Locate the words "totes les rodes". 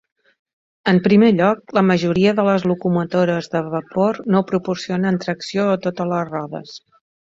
5.89-6.79